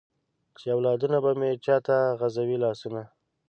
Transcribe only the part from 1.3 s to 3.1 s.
مې چاته غزوي لاسونه؟